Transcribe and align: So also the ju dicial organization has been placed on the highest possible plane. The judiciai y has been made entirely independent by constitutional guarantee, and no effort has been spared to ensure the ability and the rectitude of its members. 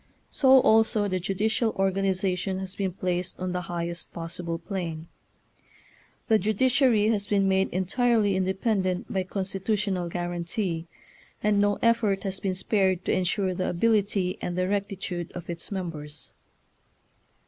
So 0.31 0.59
also 0.61 1.07
the 1.07 1.19
ju 1.19 1.35
dicial 1.35 1.75
organization 1.75 2.57
has 2.57 2.73
been 2.73 2.91
placed 2.91 3.39
on 3.39 3.51
the 3.51 3.61
highest 3.61 4.11
possible 4.11 4.57
plane. 4.57 5.05
The 6.27 6.39
judiciai 6.39 7.05
y 7.05 7.13
has 7.13 7.27
been 7.27 7.47
made 7.47 7.69
entirely 7.71 8.35
independent 8.35 9.13
by 9.13 9.21
constitutional 9.21 10.09
guarantee, 10.09 10.87
and 11.43 11.61
no 11.61 11.77
effort 11.83 12.23
has 12.23 12.39
been 12.39 12.55
spared 12.55 13.05
to 13.05 13.13
ensure 13.13 13.53
the 13.53 13.69
ability 13.69 14.39
and 14.41 14.57
the 14.57 14.67
rectitude 14.67 15.31
of 15.33 15.51
its 15.51 15.71
members. 15.71 16.33